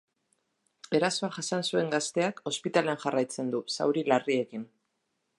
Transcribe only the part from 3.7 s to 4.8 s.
zauri larriekin.